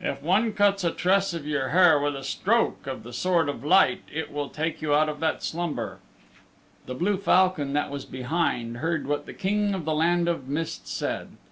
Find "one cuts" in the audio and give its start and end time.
0.22-0.84